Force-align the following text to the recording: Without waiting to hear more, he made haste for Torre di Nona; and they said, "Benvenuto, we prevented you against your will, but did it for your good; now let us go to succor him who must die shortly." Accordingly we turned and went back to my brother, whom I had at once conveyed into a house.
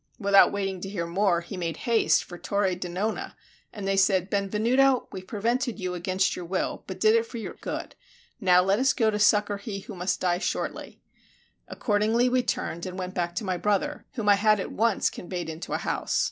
Without 0.17 0.51
waiting 0.51 0.81
to 0.81 0.89
hear 0.89 1.05
more, 1.05 1.41
he 1.41 1.55
made 1.55 1.77
haste 1.85 2.23
for 2.23 2.39
Torre 2.39 2.73
di 2.73 2.87
Nona; 2.87 3.37
and 3.71 3.87
they 3.87 3.95
said, 3.95 4.31
"Benvenuto, 4.31 5.07
we 5.11 5.21
prevented 5.21 5.79
you 5.79 5.93
against 5.93 6.35
your 6.35 6.43
will, 6.43 6.83
but 6.87 6.99
did 6.99 7.13
it 7.13 7.23
for 7.23 7.37
your 7.37 7.53
good; 7.61 7.93
now 8.39 8.63
let 8.63 8.79
us 8.79 8.93
go 8.93 9.11
to 9.11 9.19
succor 9.19 9.57
him 9.57 9.81
who 9.81 9.93
must 9.93 10.19
die 10.19 10.39
shortly." 10.39 10.99
Accordingly 11.67 12.29
we 12.29 12.41
turned 12.41 12.87
and 12.87 12.97
went 12.97 13.13
back 13.13 13.35
to 13.35 13.43
my 13.43 13.57
brother, 13.57 14.07
whom 14.13 14.27
I 14.27 14.37
had 14.37 14.59
at 14.59 14.71
once 14.71 15.11
conveyed 15.11 15.49
into 15.49 15.71
a 15.73 15.77
house. 15.77 16.19